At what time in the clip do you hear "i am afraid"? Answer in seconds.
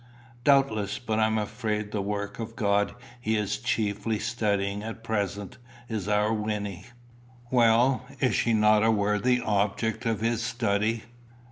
1.19-1.91